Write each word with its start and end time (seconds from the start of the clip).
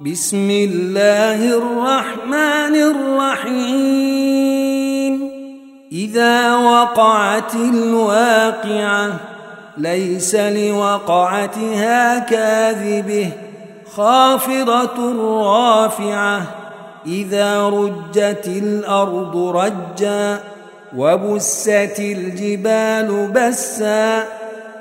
بسم 0.00 0.50
الله 0.50 1.38
الرحمن 1.54 2.74
الرحيم. 3.46 4.34
إذا 5.92 6.54
وقعت 6.54 7.54
الواقعة 7.54 9.20
ليس 9.78 10.34
لوقعتها 10.34 12.18
كاذبة 12.18 13.30
خافضة 13.96 15.14
رافعة. 15.42 16.42
إذا 17.06 17.68
رجت 17.68 18.46
الأرض 18.46 19.36
رجا 19.36 20.40
وبست 20.96 21.96
الجبال 21.98 23.30
بسا 23.34 24.24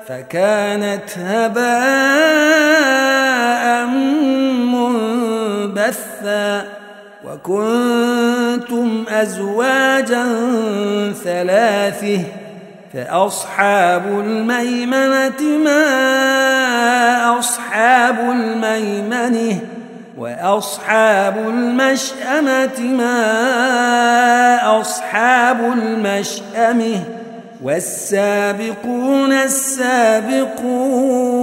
فكانت 0.07 1.18
هباء 1.18 3.12
منبثا 5.84 6.65
وكنتم 7.26 9.05
أزواجا 9.09 10.25
ثلاثة 11.23 12.20
فأصحاب 12.94 14.05
الميمنة 14.05 15.41
ما 15.63 17.39
أصحاب 17.39 18.20
الميمنة 18.20 19.59
وأصحاب 20.17 21.38
المشأمة 21.38 22.80
ما 22.80 23.22
أصحاب 24.81 25.59
المشأمة 25.59 27.00
والسابقون 27.63 29.34
السابقون 29.34 31.42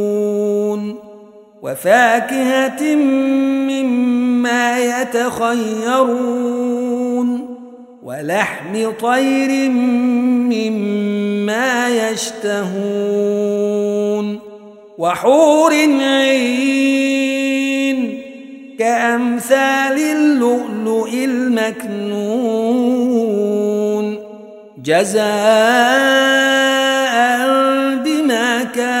وفاكهة 1.71 2.95
مما 3.71 4.79
يتخيرون 5.01 6.37
ولحم 8.03 8.91
طير 9.01 9.69
مما 10.51 11.89
يشتهون 12.09 13.19
وحور 14.97 15.73
عين 16.01 16.81
كأمثال 18.79 19.97
اللؤلؤ 19.97 21.09
المكنون 21.13 22.51
جزاء 24.83 25.21
بما 28.03 28.63
كانوا 28.63 29.00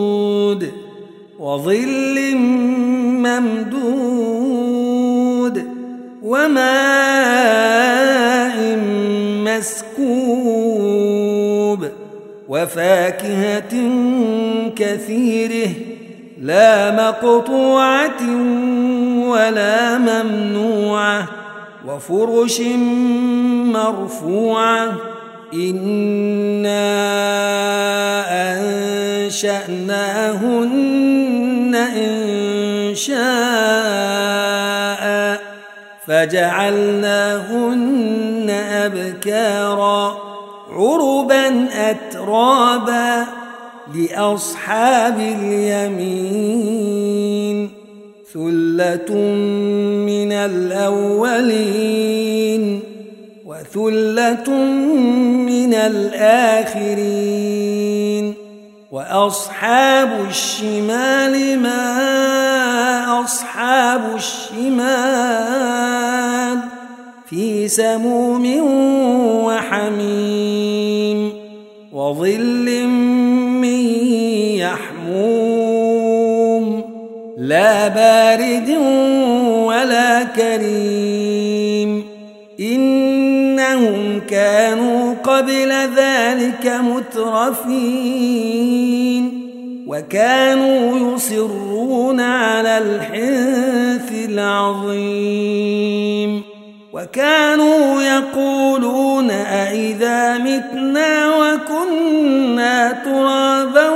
وظل 1.41 2.35
ممدود 3.25 4.91
وماء 6.23 6.61
مسكوب 9.97 10.99
وفاكهة 12.49 13.73
كثيره 14.75 15.69
لا 16.41 16.91
مقطوعة 16.91 18.21
ولا 19.27 19.97
ممنوعة 19.97 21.27
وفرش 21.87 22.61
مرفوعة 23.73 25.10
إنا 25.53 26.91
أنشأناهن 29.27 30.51
إن 31.75 32.95
شاء 32.95 33.21
فجعلناهن 36.07 37.61
أبكارا 38.49 40.17
عربا 40.71 41.67
أترابا 41.73 43.25
لأصحاب 43.95 45.19
اليمين 45.19 46.61
ثلة 48.33 49.15
من 50.05 50.31
الأولين 50.31 51.81
وثلة 53.75 54.49
من 55.47 55.73
الآخرين. 55.73 57.11
وأصحاب 58.91 60.09
الشمال 60.29 61.59
ما 61.59 63.23
أصحاب 63.23 64.01
الشمال 64.15 64.99
في 67.29 67.67
سموم 67.67 68.45
وحميم 69.45 71.31
وظل 71.93 72.87
من 73.63 73.83
يحموم. 74.59 75.71
لا 77.37 77.87
بارد 77.87 78.69
ولا 79.65 80.23
كريم. 80.23 82.03
إنهم 82.59 83.00
كانوا 84.31 85.15
قبل 85.23 85.71
ذلك 85.95 86.73
مترفين 86.83 88.31
وكانوا 89.87 91.15
يصرون 91.15 92.19
على 92.19 92.77
الحنث 92.77 94.29
العظيم 94.29 95.71
وكانوا 96.93 98.01
يقولون 98.01 99.31
أئذا 99.31 100.37
متنا 100.37 101.29
وكنا 101.37 102.91
ترابا 102.91 103.89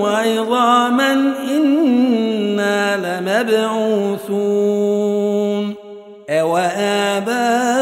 وعظاما 0.00 1.34
إنا 1.50 2.96
لمبعوثون 3.20 4.62
أوآباؤنا 6.30 7.81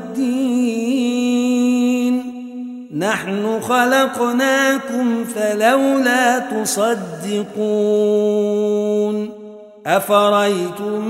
نحن 3.01 3.61
خلقناكم 3.61 5.23
فلولا 5.23 6.39
تصدقون 6.39 7.51
أفريتم 9.87 11.07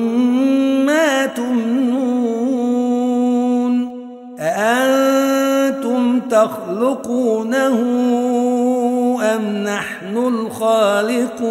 ما 0.86 1.26
تمنون 1.26 2.32
أأنتم 4.40 6.20
تخلقونه 6.20 7.80
أم 9.22 9.64
نحن 9.64 10.18
الخالقون 10.18 11.42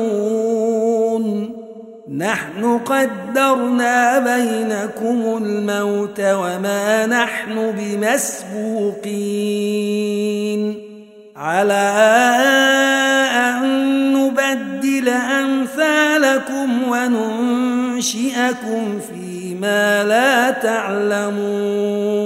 نحن 2.16 2.78
قدرنا 2.78 4.18
بينكم 4.18 5.44
الموت 5.44 6.20
وما 6.20 7.06
نحن 7.06 7.74
بمسبوقين. 7.78 9.10
على 11.36 11.92
أن 13.34 13.62
نبدل 14.12 15.08
أمثالكم 15.08 16.68
وننشئكم 16.90 18.98
فيما 19.12 20.04
لا 20.04 20.50
تعلمون. 20.50 22.20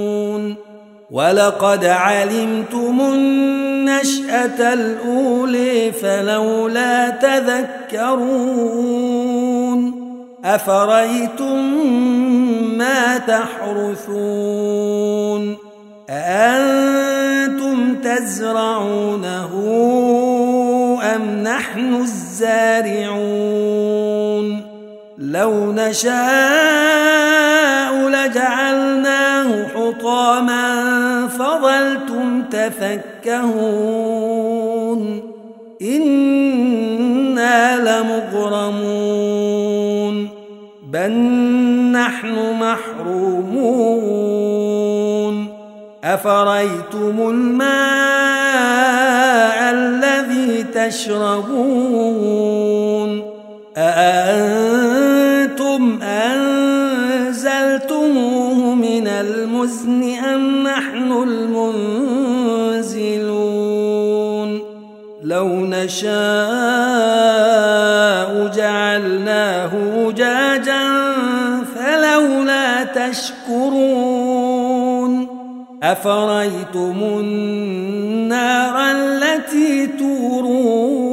ولقد 1.11 1.85
علمتم 1.85 3.01
النشأة 3.01 4.73
الأولي 4.73 5.91
فلولا 5.91 7.09
تذكرون. 7.09 9.34
أفريتم 10.45 11.57
ما 12.77 13.17
تحرثون 13.17 14.75
أأنتم 16.09 17.95
تزرعونه 17.95 19.51
أم 21.15 21.43
نحن 21.43 21.95
الزارعون 22.01 23.45
لو 25.17 25.71
نشاء 25.71 26.15
لجعلناه 28.09 29.67
حطاما 29.67 31.27
فظلتم 31.27 32.43
تفكهون 32.51 33.65
إنا 35.81 37.77
لمغرمون 37.77 38.94
بل 40.95 41.11
نحن 41.91 42.35
محرومون. 42.59 44.15
أفريتم 46.03 47.29
الماء 47.29 47.65
الذي 49.73 50.63
تشربون؟ 50.63 51.91
أأنتم 53.77 54.81
أنزلتموه 56.01 57.15
من 58.75 59.07
المزن 59.07 60.19
أم 60.19 60.63
نحن 60.63 61.23
المنزلون؟ 61.27 61.75
لو 65.23 65.47
نشاء 65.47 66.34
جعلناه 69.55 70.11
جاجا 70.11 71.13
فلولا 71.75 72.83
تشكرون 72.83 74.15
أفريتم 75.83 76.95
النار 77.01 78.91
التي 78.91 79.87
تورون 79.87 81.05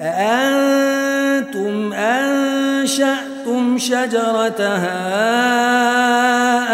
أأنتم 0.00 1.92
أنشأتم 1.92 3.78
شجرتها 3.78 4.96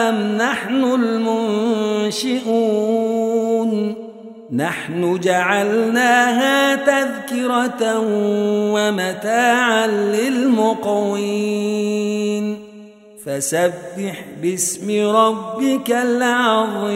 أم 0.08 0.36
نحن 0.36 0.84
المنشئون 0.84 2.42
نحن 4.56 5.20
جعلناها 5.20 6.76
تذكرة 6.76 8.00
ومتاعا 8.74 9.86
للمقوين. 9.86 12.56
فسبح 13.26 14.24
باسم 14.42 15.16
ربك 15.16 15.90
العظيم. 15.90 16.92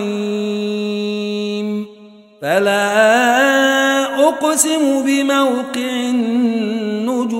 فلا 2.42 4.28
أقسم 4.28 5.06
بموقع 5.06 6.10
النجوم. 6.10 7.36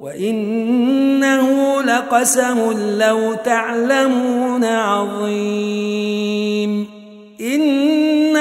وإنه 0.00 1.82
لقسم 1.82 2.72
لو 2.98 3.34
تعلمون 3.34 4.64
عظيم. 4.64 6.22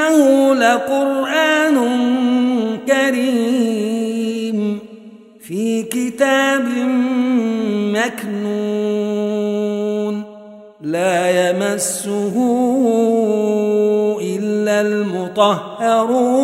إنه 0.07 0.55
لقرآن 0.55 1.77
كريم 2.87 4.79
في 5.39 5.83
كتاب 5.83 6.67
مكنون 7.93 9.43
لا 10.81 11.49
يمسه 11.49 12.33
إلا 14.21 14.81
المطهرون 14.81 16.41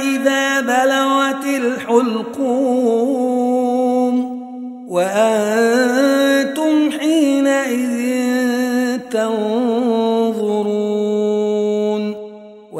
إذا 0.01 0.61
بلغت 0.61 1.45
الحلقوم 1.45 2.95
وأنتم 4.89 6.91
حينئذ 6.99 7.95
تنظرون 9.11 9.74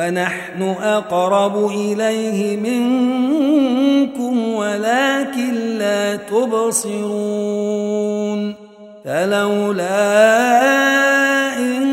ونحن 0.05 0.61
أقرب 0.81 1.71
إليه 1.71 2.57
منكم 2.57 4.53
ولكن 4.53 5.77
لا 5.77 6.15
تبصرون 6.15 7.35
فلولا 9.05 10.19
إن 11.57 11.85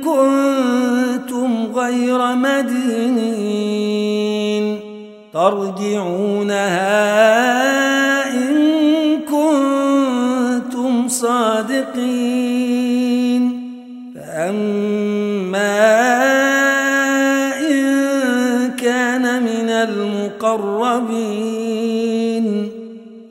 كنتم 0.00 1.72
غير 1.74 2.34
مدينين 2.34 3.58
ترجعونها 5.32 6.78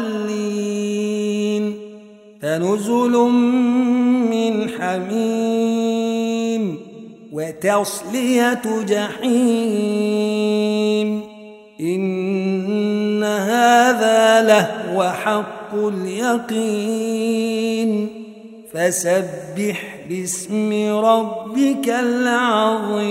الضالين. 0.00 1.76
فنزل 2.42 3.14
من 4.30 4.68
حميم 4.68 6.78
وتصلية 7.32 8.62
جحيم. 8.88 10.10
إن 11.80 13.24
هذا 13.24 14.42
لهو 14.42 15.10
حق 15.10 15.74
اليقين. 15.74 17.10
فسبح 18.72 19.96
باسم 20.08 20.70
ربك 21.04 21.88
العظيم. 21.88 23.10